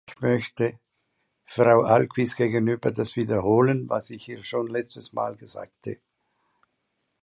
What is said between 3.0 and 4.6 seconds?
wiederholen, was ich ihr